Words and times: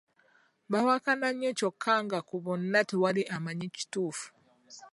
Baawakana 0.71 1.27
nnyo 1.31 1.49
kyokka 1.57 1.93
nga 2.05 2.19
ku 2.27 2.35
bonna 2.43 2.79
tewali 2.89 3.21
amanyi 3.35 3.67
kituufu. 3.75 4.27